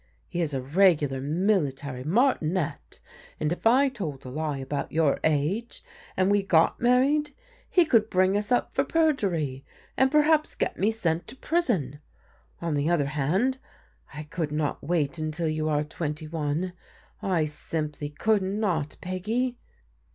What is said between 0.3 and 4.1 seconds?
is a regular military martinet, and if I